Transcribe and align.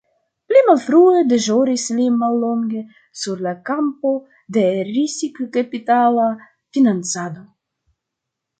Pli 0.51 0.61
malfrue 0.67 1.19
deĵoris 1.33 1.83
li 1.97 2.07
mallonge 2.21 2.81
sur 3.25 3.45
la 3.49 3.53
kampo 3.69 4.15
de 4.59 4.65
risikkapitala 4.89 6.27
financado. 6.79 7.47